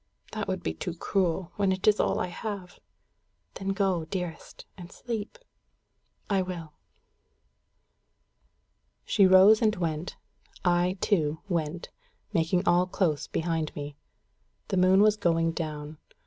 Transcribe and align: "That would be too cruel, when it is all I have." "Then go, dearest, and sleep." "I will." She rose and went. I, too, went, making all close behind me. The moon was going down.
"That 0.31 0.47
would 0.47 0.63
be 0.63 0.73
too 0.73 0.95
cruel, 0.95 1.51
when 1.57 1.71
it 1.71 1.87
is 1.87 1.99
all 1.99 2.19
I 2.19 2.25
have." 2.29 2.79
"Then 3.53 3.67
go, 3.69 4.05
dearest, 4.05 4.65
and 4.75 4.91
sleep." 4.91 5.37
"I 6.27 6.41
will." 6.41 6.73
She 9.05 9.27
rose 9.27 9.61
and 9.61 9.75
went. 9.75 10.17
I, 10.65 10.97
too, 11.01 11.41
went, 11.47 11.91
making 12.33 12.67
all 12.67 12.87
close 12.87 13.27
behind 13.27 13.75
me. 13.75 13.95
The 14.69 14.77
moon 14.77 15.03
was 15.03 15.17
going 15.17 15.51
down. 15.51 15.99